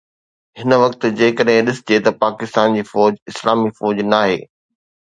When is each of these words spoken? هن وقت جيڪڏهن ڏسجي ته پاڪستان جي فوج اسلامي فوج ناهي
هن 0.61 0.71
وقت 0.83 1.05
جيڪڏهن 1.19 1.69
ڏسجي 1.69 2.01
ته 2.09 2.17
پاڪستان 2.25 2.79
جي 2.79 2.83
فوج 2.95 3.23
اسلامي 3.35 3.75
فوج 3.79 4.07
ناهي 4.11 4.43